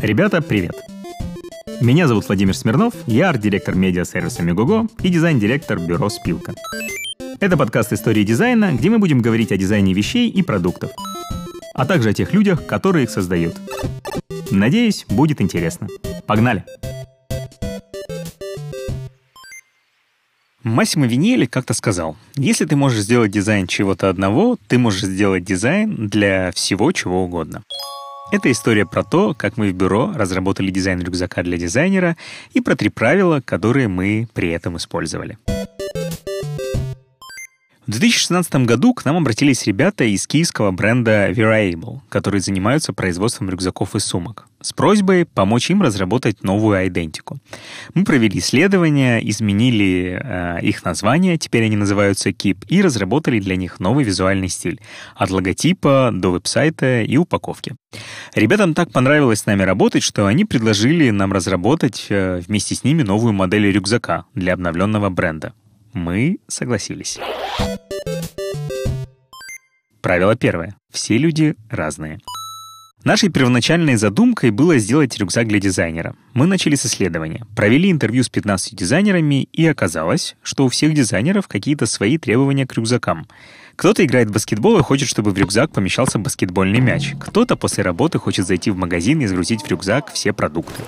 Ребята, 0.00 0.42
привет! 0.42 0.74
Меня 1.80 2.06
зовут 2.06 2.26
Владимир 2.28 2.54
Смирнов, 2.54 2.94
я 3.06 3.30
арт-директор 3.30 3.74
медиа-сервиса 3.74 4.42
Megogo 4.42 4.86
и 5.02 5.08
дизайн-директор 5.08 5.78
бюро 5.78 6.08
«Спилка». 6.08 6.54
Это 7.40 7.56
подкаст 7.56 7.92
истории 7.92 8.22
дизайна, 8.22 8.72
где 8.72 8.90
мы 8.90 8.98
будем 8.98 9.20
говорить 9.20 9.50
о 9.50 9.56
дизайне 9.56 9.94
вещей 9.94 10.28
и 10.28 10.42
продуктов, 10.42 10.90
а 11.74 11.86
также 11.86 12.10
о 12.10 12.12
тех 12.12 12.32
людях, 12.32 12.66
которые 12.66 13.04
их 13.04 13.10
создают. 13.10 13.56
Надеюсь, 14.50 15.06
будет 15.08 15.40
интересно. 15.40 15.88
Погнали! 16.26 16.64
Массимо 20.62 21.06
Виньели 21.06 21.44
как-то 21.44 21.74
сказал, 21.74 22.16
если 22.36 22.64
ты 22.64 22.76
можешь 22.76 23.00
сделать 23.00 23.30
дизайн 23.30 23.66
чего-то 23.66 24.08
одного, 24.08 24.56
ты 24.66 24.78
можешь 24.78 25.02
сделать 25.02 25.44
дизайн 25.44 26.08
для 26.08 26.52
всего 26.52 26.90
чего 26.92 27.24
угодно. 27.24 27.62
Это 28.32 28.50
история 28.50 28.86
про 28.86 29.04
то, 29.04 29.34
как 29.34 29.56
мы 29.56 29.70
в 29.70 29.74
бюро 29.74 30.12
разработали 30.14 30.70
дизайн 30.70 31.00
рюкзака 31.00 31.42
для 31.42 31.58
дизайнера 31.58 32.16
и 32.52 32.60
про 32.60 32.74
три 32.74 32.88
правила, 32.88 33.40
которые 33.40 33.88
мы 33.88 34.28
при 34.32 34.50
этом 34.50 34.76
использовали. 34.76 35.38
В 37.86 37.90
2016 37.90 38.54
году 38.64 38.94
к 38.94 39.04
нам 39.04 39.18
обратились 39.18 39.66
ребята 39.66 40.04
из 40.04 40.26
киевского 40.26 40.70
бренда 40.70 41.30
Variable, 41.32 41.98
которые 42.08 42.40
занимаются 42.40 42.94
производством 42.94 43.50
рюкзаков 43.50 43.94
и 43.94 44.00
сумок, 44.00 44.46
с 44.62 44.72
просьбой 44.72 45.26
помочь 45.26 45.68
им 45.68 45.82
разработать 45.82 46.42
новую 46.42 46.88
идентику. 46.88 47.40
Мы 47.92 48.04
провели 48.04 48.38
исследования, 48.38 49.18
изменили 49.28 50.18
э, 50.18 50.60
их 50.62 50.82
название, 50.82 51.36
теперь 51.36 51.64
они 51.64 51.76
называются 51.76 52.30
Keep, 52.30 52.64
и 52.68 52.80
разработали 52.80 53.38
для 53.38 53.54
них 53.54 53.78
новый 53.80 54.04
визуальный 54.04 54.48
стиль, 54.48 54.80
от 55.14 55.30
логотипа 55.30 56.10
до 56.10 56.30
веб-сайта 56.30 57.02
и 57.02 57.18
упаковки. 57.18 57.76
Ребятам 58.34 58.72
так 58.72 58.92
понравилось 58.92 59.40
с 59.40 59.46
нами 59.46 59.62
работать, 59.62 60.02
что 60.02 60.24
они 60.24 60.46
предложили 60.46 61.10
нам 61.10 61.34
разработать 61.34 62.06
э, 62.08 62.40
вместе 62.46 62.74
с 62.76 62.82
ними 62.82 63.02
новую 63.02 63.34
модель 63.34 63.70
рюкзака 63.70 64.24
для 64.32 64.54
обновленного 64.54 65.10
бренда. 65.10 65.52
Мы 65.94 66.40
согласились. 66.48 67.20
Правило 70.02 70.34
первое. 70.34 70.76
Все 70.90 71.16
люди 71.16 71.54
разные. 71.70 72.18
Нашей 73.04 73.28
первоначальной 73.28 73.94
задумкой 73.94 74.50
было 74.50 74.76
сделать 74.78 75.16
рюкзак 75.16 75.46
для 75.46 75.60
дизайнера. 75.60 76.16
Мы 76.32 76.46
начали 76.46 76.74
с 76.74 76.84
исследования, 76.86 77.46
провели 77.54 77.90
интервью 77.90 78.24
с 78.24 78.28
15 78.28 78.74
дизайнерами, 78.74 79.44
и 79.52 79.66
оказалось, 79.66 80.36
что 80.42 80.64
у 80.64 80.68
всех 80.68 80.94
дизайнеров 80.94 81.46
какие-то 81.46 81.86
свои 81.86 82.18
требования 82.18 82.66
к 82.66 82.74
рюкзакам. 82.74 83.28
Кто-то 83.76 84.04
играет 84.04 84.28
в 84.28 84.32
баскетбол 84.32 84.78
и 84.78 84.82
хочет, 84.82 85.08
чтобы 85.08 85.30
в 85.30 85.38
рюкзак 85.38 85.72
помещался 85.72 86.18
баскетбольный 86.18 86.80
мяч. 86.80 87.14
Кто-то 87.18 87.56
после 87.56 87.82
работы 87.82 88.18
хочет 88.18 88.46
зайти 88.46 88.70
в 88.70 88.76
магазин 88.76 89.20
и 89.20 89.26
загрузить 89.26 89.62
в 89.62 89.68
рюкзак 89.68 90.12
все 90.12 90.32
продукты. 90.32 90.82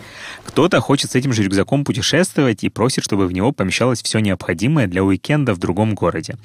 Кто-то 0.45 0.81
хочет 0.81 1.11
с 1.11 1.15
этим 1.15 1.33
же 1.33 1.43
рюкзаком 1.43 1.85
путешествовать 1.85 2.65
и 2.65 2.69
просит, 2.69 3.05
чтобы 3.05 3.27
в 3.27 3.33
него 3.33 3.53
помещалось 3.53 4.03
все 4.03 4.21
необходимое 4.21 4.87
для 4.87 5.03
уикенда 5.03 5.55
в 5.55 5.59
другом 5.59 5.95
городе. 5.95 6.37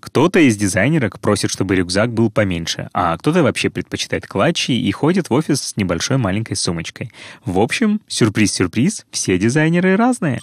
Кто-то 0.00 0.38
из 0.38 0.56
дизайнерок 0.56 1.18
просит, 1.20 1.50
чтобы 1.50 1.74
рюкзак 1.76 2.12
был 2.12 2.30
поменьше, 2.30 2.90
а 2.92 3.16
кто-то 3.16 3.42
вообще 3.42 3.70
предпочитает 3.70 4.26
клатчи 4.26 4.72
и 4.72 4.92
ходит 4.92 5.30
в 5.30 5.32
офис 5.32 5.62
с 5.62 5.76
небольшой 5.76 6.18
маленькой 6.18 6.56
сумочкой. 6.56 7.10
В 7.44 7.58
общем, 7.58 8.00
сюрприз-сюрприз, 8.06 9.06
все 9.10 9.38
дизайнеры 9.38 9.96
разные. 9.96 10.40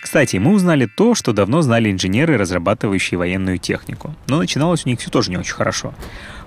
Кстати, 0.00 0.38
мы 0.38 0.52
узнали 0.54 0.86
то, 0.86 1.14
что 1.14 1.32
давно 1.32 1.60
знали 1.60 1.90
инженеры, 1.90 2.38
разрабатывающие 2.38 3.18
военную 3.18 3.58
технику. 3.58 4.14
Но 4.28 4.38
начиналось 4.38 4.86
у 4.86 4.88
них 4.88 4.98
все 4.98 5.10
тоже 5.10 5.30
не 5.30 5.36
очень 5.36 5.54
хорошо. 5.54 5.92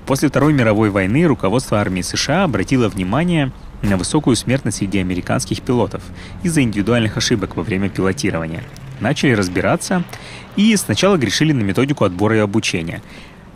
После 0.05 0.27
Второй 0.29 0.53
мировой 0.53 0.89
войны 0.89 1.23
руководство 1.25 1.79
армии 1.79 2.01
США 2.01 2.43
обратило 2.43 2.89
внимание 2.89 3.51
на 3.83 3.95
высокую 3.95 4.35
смертность 4.35 4.77
среди 4.77 4.99
американских 4.99 5.61
пилотов 5.61 6.01
из-за 6.41 6.61
индивидуальных 6.61 7.15
ошибок 7.17 7.55
во 7.55 7.63
время 7.63 7.89
пилотирования. 7.89 8.63
Начали 8.99 9.33
разбираться 9.33 10.03
и 10.55 10.75
сначала 10.75 11.17
грешили 11.17 11.51
на 11.51 11.61
методику 11.61 12.05
отбора 12.05 12.37
и 12.37 12.39
обучения. 12.39 13.01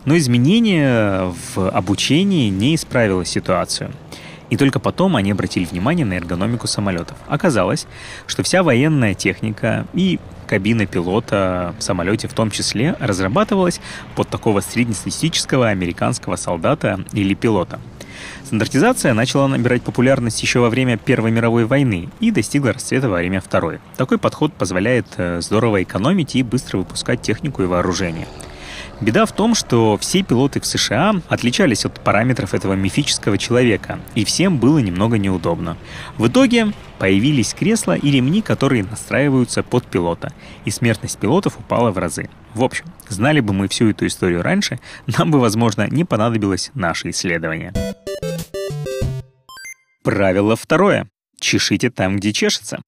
Но 0.04 0.16
изменение 0.16 1.34
в 1.54 1.70
обучении 1.70 2.48
не 2.50 2.76
исправило 2.76 3.24
ситуацию. 3.24 3.90
И 4.50 4.56
только 4.56 4.78
потом 4.78 5.16
они 5.16 5.32
обратили 5.32 5.64
внимание 5.64 6.06
на 6.06 6.14
эргономику 6.14 6.66
самолетов. 6.66 7.16
Оказалось, 7.26 7.86
что 8.26 8.42
вся 8.42 8.62
военная 8.62 9.14
техника 9.14 9.86
и 9.94 10.18
кабина 10.46 10.86
пилота 10.86 11.74
в 11.78 11.82
самолете 11.82 12.28
в 12.28 12.32
том 12.32 12.50
числе 12.50 12.96
разрабатывалась 12.98 13.80
под 14.16 14.28
такого 14.28 14.60
среднестатистического 14.60 15.68
американского 15.68 16.36
солдата 16.36 17.04
или 17.12 17.34
пилота. 17.34 17.78
Стандартизация 18.44 19.12
начала 19.12 19.46
набирать 19.46 19.82
популярность 19.82 20.42
еще 20.42 20.60
во 20.60 20.70
время 20.70 20.96
Первой 20.96 21.30
мировой 21.30 21.66
войны 21.66 22.08
и 22.18 22.30
достигла 22.30 22.72
расцвета 22.72 23.08
во 23.08 23.18
время 23.18 23.40
Второй. 23.40 23.78
Такой 23.96 24.18
подход 24.18 24.54
позволяет 24.54 25.06
э, 25.18 25.40
здорово 25.42 25.82
экономить 25.82 26.34
и 26.34 26.42
быстро 26.42 26.78
выпускать 26.78 27.20
технику 27.20 27.62
и 27.62 27.66
вооружение. 27.66 28.26
Беда 29.00 29.26
в 29.26 29.32
том, 29.32 29.54
что 29.54 29.96
все 29.96 30.22
пилоты 30.22 30.60
в 30.60 30.66
США 30.66 31.14
отличались 31.28 31.84
от 31.84 32.00
параметров 32.00 32.52
этого 32.52 32.72
мифического 32.72 33.38
человека, 33.38 34.00
и 34.16 34.24
всем 34.24 34.58
было 34.58 34.78
немного 34.78 35.18
неудобно. 35.18 35.76
В 36.16 36.26
итоге 36.26 36.72
появились 36.98 37.54
кресла 37.54 37.96
и 37.96 38.10
ремни, 38.10 38.42
которые 38.42 38.82
настраиваются 38.82 39.62
под 39.62 39.84
пилота, 39.86 40.32
и 40.64 40.72
смертность 40.72 41.18
пилотов 41.18 41.58
упала 41.58 41.92
в 41.92 41.98
разы. 41.98 42.28
В 42.54 42.64
общем, 42.64 42.86
знали 43.08 43.38
бы 43.38 43.52
мы 43.52 43.68
всю 43.68 43.90
эту 43.90 44.04
историю 44.06 44.42
раньше, 44.42 44.80
нам 45.06 45.30
бы, 45.30 45.38
возможно, 45.38 45.86
не 45.88 46.04
понадобилось 46.04 46.72
наше 46.74 47.10
исследование. 47.10 47.72
Правило 50.02 50.56
второе. 50.56 51.08
Чешите 51.38 51.90
там, 51.90 52.16
где 52.16 52.32
чешется. 52.32 52.80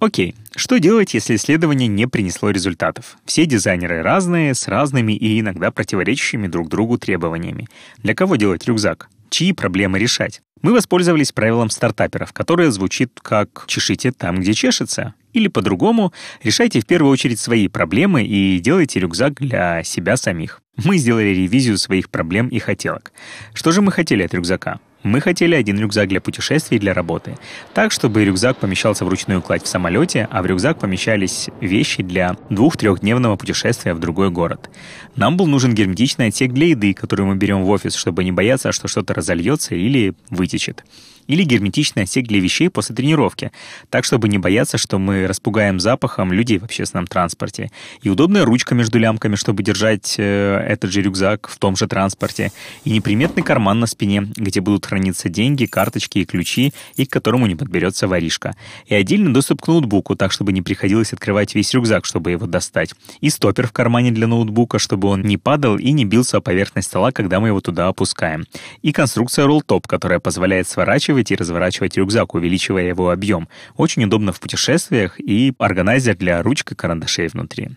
Окей, 0.00 0.34
что 0.56 0.80
делать, 0.80 1.12
если 1.12 1.36
исследование 1.36 1.86
не 1.86 2.06
принесло 2.06 2.48
результатов? 2.48 3.18
Все 3.26 3.44
дизайнеры 3.44 4.00
разные, 4.00 4.54
с 4.54 4.66
разными 4.66 5.12
и 5.12 5.38
иногда 5.38 5.70
противоречащими 5.70 6.46
друг 6.46 6.70
другу 6.70 6.96
требованиями. 6.96 7.68
Для 7.98 8.14
кого 8.14 8.36
делать 8.36 8.66
рюкзак? 8.66 9.10
Чьи 9.28 9.52
проблемы 9.52 9.98
решать? 9.98 10.40
Мы 10.62 10.72
воспользовались 10.72 11.32
правилом 11.32 11.68
стартаперов, 11.68 12.32
которое 12.32 12.70
звучит 12.70 13.20
как 13.20 13.64
«чешите 13.66 14.10
там, 14.10 14.40
где 14.40 14.54
чешется». 14.54 15.12
Или 15.34 15.48
по-другому, 15.48 16.14
решайте 16.42 16.80
в 16.80 16.86
первую 16.86 17.12
очередь 17.12 17.38
свои 17.38 17.68
проблемы 17.68 18.24
и 18.24 18.58
делайте 18.58 19.00
рюкзак 19.00 19.34
для 19.34 19.82
себя 19.84 20.16
самих. 20.16 20.62
Мы 20.82 20.96
сделали 20.96 21.28
ревизию 21.28 21.76
своих 21.76 22.08
проблем 22.08 22.48
и 22.48 22.58
хотелок. 22.58 23.12
Что 23.52 23.70
же 23.70 23.82
мы 23.82 23.92
хотели 23.92 24.22
от 24.22 24.32
рюкзака? 24.32 24.80
Мы 25.02 25.22
хотели 25.22 25.54
один 25.54 25.78
рюкзак 25.78 26.08
для 26.08 26.20
путешествий 26.20 26.76
и 26.76 26.80
для 26.80 26.92
работы. 26.92 27.38
Так, 27.72 27.90
чтобы 27.90 28.22
рюкзак 28.22 28.58
помещался 28.58 29.06
в 29.06 29.08
ручную 29.08 29.40
кладь 29.40 29.64
в 29.64 29.66
самолете, 29.66 30.28
а 30.30 30.42
в 30.42 30.46
рюкзак 30.46 30.78
помещались 30.78 31.48
вещи 31.60 32.02
для 32.02 32.36
двух-трехдневного 32.50 33.36
путешествия 33.36 33.94
в 33.94 33.98
другой 33.98 34.30
город. 34.30 34.68
Нам 35.16 35.38
был 35.38 35.46
нужен 35.46 35.74
герметичный 35.74 36.26
отсек 36.26 36.52
для 36.52 36.68
еды, 36.68 36.92
который 36.92 37.24
мы 37.24 37.36
берем 37.36 37.62
в 37.62 37.70
офис, 37.70 37.94
чтобы 37.94 38.24
не 38.24 38.32
бояться, 38.32 38.72
что 38.72 38.88
что-то 38.88 39.14
разольется 39.14 39.74
или 39.74 40.14
вытечет 40.28 40.84
или 41.30 41.44
герметичный 41.44 42.02
отсек 42.02 42.26
для 42.26 42.40
вещей 42.40 42.68
после 42.68 42.94
тренировки, 42.94 43.52
так, 43.88 44.04
чтобы 44.04 44.28
не 44.28 44.38
бояться, 44.38 44.78
что 44.78 44.98
мы 44.98 45.26
распугаем 45.26 45.78
запахом 45.78 46.32
людей 46.32 46.58
в 46.58 46.64
общественном 46.64 47.06
транспорте. 47.06 47.70
И 48.02 48.10
удобная 48.10 48.44
ручка 48.44 48.74
между 48.74 48.98
лямками, 48.98 49.36
чтобы 49.36 49.62
держать 49.62 50.16
э, 50.18 50.56
этот 50.66 50.90
же 50.90 51.02
рюкзак 51.02 51.48
в 51.48 51.56
том 51.58 51.76
же 51.76 51.86
транспорте. 51.86 52.50
И 52.84 52.90
неприметный 52.90 53.44
карман 53.44 53.78
на 53.78 53.86
спине, 53.86 54.26
где 54.36 54.60
будут 54.60 54.86
храниться 54.90 55.28
деньги, 55.28 55.66
карточки 55.66 56.18
и 56.18 56.24
ключи, 56.24 56.72
и 56.96 57.06
к 57.06 57.10
которому 57.10 57.46
не 57.46 57.54
подберется 57.54 58.08
воришка. 58.08 58.56
И 58.86 58.94
отдельный 58.94 59.32
доступ 59.32 59.62
к 59.62 59.68
ноутбуку, 59.68 60.16
так, 60.16 60.32
чтобы 60.32 60.52
не 60.52 60.62
приходилось 60.62 61.12
открывать 61.12 61.54
весь 61.54 61.72
рюкзак, 61.72 62.04
чтобы 62.04 62.32
его 62.32 62.46
достать. 62.46 62.92
И 63.20 63.30
стопер 63.30 63.68
в 63.68 63.72
кармане 63.72 64.10
для 64.10 64.26
ноутбука, 64.26 64.80
чтобы 64.80 65.08
он 65.08 65.22
не 65.22 65.38
падал 65.38 65.78
и 65.78 65.92
не 65.92 66.04
бился 66.04 66.38
о 66.38 66.40
поверхность 66.40 66.88
стола, 66.88 67.12
когда 67.12 67.38
мы 67.38 67.48
его 67.48 67.60
туда 67.60 67.86
опускаем. 67.86 68.46
И 68.82 68.90
конструкция 68.90 69.46
Rolltop, 69.46 69.84
которая 69.86 70.18
позволяет 70.18 70.66
сворачивать 70.68 71.30
и 71.30 71.36
разворачивать 71.36 71.96
рюкзак, 71.96 72.34
увеличивая 72.34 72.88
его 72.88 73.10
объем. 73.10 73.48
Очень 73.76 74.04
удобно 74.04 74.32
в 74.32 74.40
путешествиях 74.40 75.20
и 75.20 75.54
органайзер 75.58 76.16
для 76.16 76.42
ручек 76.42 76.72
и 76.72 76.74
карандашей 76.74 77.28
внутри. 77.28 77.70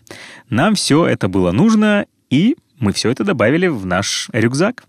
Нам 0.50 0.74
все 0.74 1.06
это 1.06 1.28
было 1.28 1.52
нужно, 1.52 2.08
и 2.30 2.56
мы 2.80 2.92
все 2.92 3.12
это 3.12 3.24
добавили 3.24 3.68
в 3.68 3.86
наш 3.86 4.30
рюкзак. 4.34 4.84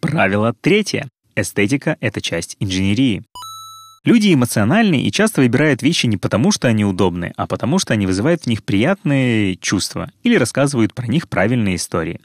Правило 0.00 0.54
третье. 0.58 1.08
Эстетика— 1.36 1.96
это 2.00 2.20
часть 2.20 2.56
инженерии. 2.58 3.22
Люди 4.02 4.32
эмоциональны 4.32 5.02
и 5.02 5.12
часто 5.12 5.42
выбирают 5.42 5.82
вещи 5.82 6.06
не 6.06 6.16
потому, 6.16 6.52
что 6.52 6.68
они 6.68 6.86
удобны, 6.86 7.34
а 7.36 7.46
потому, 7.46 7.78
что 7.78 7.92
они 7.92 8.06
вызывают 8.06 8.44
в 8.44 8.46
них 8.46 8.64
приятные 8.64 9.56
чувства 9.56 10.10
или 10.22 10.36
рассказывают 10.36 10.94
про 10.94 11.06
них 11.06 11.28
правильные 11.28 11.76
истории. 11.76 12.20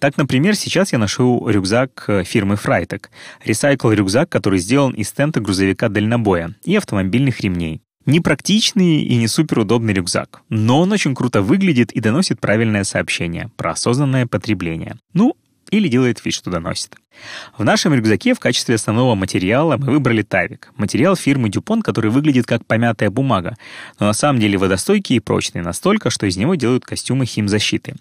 Так, 0.00 0.16
например, 0.16 0.56
сейчас 0.56 0.92
я 0.92 0.98
ношу 0.98 1.46
рюкзак 1.48 2.04
э, 2.08 2.24
фирмы 2.24 2.56
Freitag. 2.56 3.06
Ресайкл 3.44 3.90
рюкзак, 3.90 4.28
который 4.28 4.58
сделан 4.58 4.92
из 4.92 5.08
стента 5.08 5.38
грузовика 5.40 5.88
дальнобоя 5.88 6.56
и 6.64 6.74
автомобильных 6.74 7.40
ремней. 7.40 7.80
Непрактичный 8.06 9.02
и 9.02 9.14
не 9.14 9.28
суперудобный 9.28 9.92
рюкзак, 9.92 10.42
но 10.48 10.80
он 10.80 10.90
очень 10.90 11.14
круто 11.14 11.42
выглядит 11.42 11.92
и 11.92 12.00
доносит 12.00 12.40
правильное 12.40 12.82
сообщение 12.82 13.50
про 13.56 13.72
осознанное 13.72 14.26
потребление. 14.26 14.96
Ну, 15.12 15.36
или 15.70 15.88
делает 15.88 16.24
вид, 16.24 16.34
что 16.34 16.50
доносит. 16.50 16.96
В 17.56 17.64
нашем 17.64 17.92
рюкзаке 17.94 18.34
в 18.34 18.40
качестве 18.40 18.76
основного 18.76 19.14
материала 19.14 19.76
мы 19.76 19.92
выбрали 19.92 20.22
Тавик. 20.22 20.72
Материал 20.76 21.16
фирмы 21.16 21.50
Дюпон, 21.50 21.82
который 21.82 22.10
выглядит 22.10 22.46
как 22.46 22.64
помятая 22.64 23.10
бумага, 23.10 23.56
но 23.98 24.06
на 24.06 24.12
самом 24.12 24.40
деле 24.40 24.56
водостойкий 24.56 25.16
и 25.16 25.20
прочный 25.20 25.60
настолько, 25.60 26.10
что 26.10 26.26
из 26.26 26.36
него 26.36 26.54
делают 26.54 26.84
костюмы 26.84 27.26
химзащиты. 27.26 27.96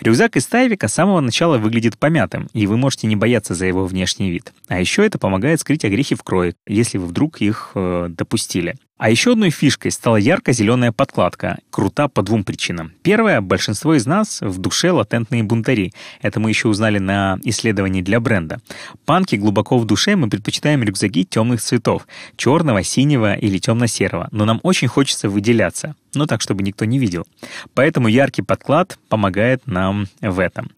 Рюкзак 0.00 0.36
из 0.36 0.46
Тавика 0.46 0.88
с 0.88 0.94
самого 0.94 1.20
начала 1.20 1.58
выглядит 1.58 1.98
помятым, 1.98 2.48
и 2.52 2.66
вы 2.66 2.76
можете 2.76 3.06
не 3.06 3.16
бояться 3.16 3.54
за 3.54 3.66
его 3.66 3.86
внешний 3.86 4.30
вид. 4.30 4.52
А 4.68 4.80
еще 4.80 5.06
это 5.06 5.18
помогает 5.18 5.60
скрыть 5.60 5.84
огрехи 5.84 6.14
в 6.14 6.22
крое, 6.22 6.54
если 6.66 6.98
вы 6.98 7.06
вдруг 7.06 7.40
их 7.40 7.72
э, 7.74 8.08
допустили. 8.10 8.76
А 8.98 9.10
еще 9.10 9.32
одной 9.32 9.50
фишкой 9.50 9.90
стала 9.90 10.16
ярко-зеленая 10.16 10.90
подкладка. 10.90 11.58
Крута 11.70 12.08
по 12.08 12.22
двум 12.22 12.44
причинам. 12.44 12.92
Первое, 13.02 13.42
большинство 13.42 13.94
из 13.94 14.06
нас 14.06 14.40
в 14.40 14.58
душе 14.58 14.90
латентные 14.90 15.42
бунтари. 15.42 15.92
Это 16.22 16.40
мы 16.40 16.48
еще 16.48 16.68
узнали 16.68 16.98
на 16.98 17.38
исследовании 17.44 18.00
для 18.00 18.20
бренда. 18.20 18.45
Панки 19.04 19.36
глубоко 19.36 19.78
в 19.78 19.84
душе 19.84 20.16
мы 20.16 20.28
предпочитаем 20.28 20.82
рюкзаки 20.82 21.24
темных 21.24 21.60
цветов. 21.60 22.06
Черного, 22.36 22.82
синего 22.82 23.34
или 23.34 23.58
темно-серого. 23.58 24.28
Но 24.30 24.44
нам 24.44 24.60
очень 24.62 24.88
хочется 24.88 25.28
выделяться. 25.28 25.94
Ну 26.14 26.26
так, 26.26 26.40
чтобы 26.40 26.62
никто 26.62 26.84
не 26.84 26.98
видел. 26.98 27.26
Поэтому 27.74 28.08
яркий 28.08 28.42
подклад 28.42 28.98
помогает 29.08 29.66
нам 29.66 30.06
в 30.20 30.38
этом. 30.38 30.70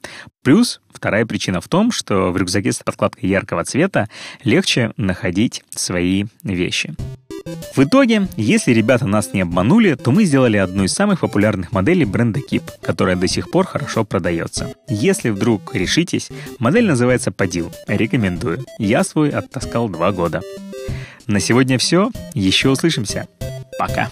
Плюс 0.42 0.80
вторая 0.92 1.26
причина 1.26 1.60
в 1.60 1.68
том, 1.68 1.92
что 1.92 2.32
в 2.32 2.36
рюкзаке 2.36 2.72
с 2.72 2.82
подкладкой 2.82 3.28
яркого 3.28 3.64
цвета 3.64 4.08
легче 4.44 4.92
находить 4.96 5.62
свои 5.70 6.24
вещи. 6.42 6.94
В 7.74 7.84
итоге, 7.84 8.28
если 8.36 8.72
ребята 8.72 9.06
нас 9.06 9.32
не 9.32 9.42
обманули, 9.42 9.94
то 9.94 10.10
мы 10.10 10.24
сделали 10.24 10.56
одну 10.56 10.84
из 10.84 10.92
самых 10.92 11.20
популярных 11.20 11.72
моделей 11.72 12.04
бренда 12.04 12.40
Keep, 12.40 12.62
которая 12.82 13.16
до 13.16 13.28
сих 13.28 13.50
пор 13.50 13.66
хорошо 13.66 14.04
продается. 14.04 14.74
Если 14.88 15.30
вдруг 15.30 15.74
решитесь, 15.74 16.30
модель 16.58 16.86
называется 16.86 17.32
Падил. 17.32 17.72
Рекомендую. 17.86 18.64
Я 18.78 19.04
свой 19.04 19.30
оттаскал 19.30 19.88
два 19.88 20.12
года. 20.12 20.40
На 21.26 21.40
сегодня 21.40 21.78
все. 21.78 22.10
Еще 22.34 22.70
услышимся. 22.70 23.28
Пока. 23.78 24.10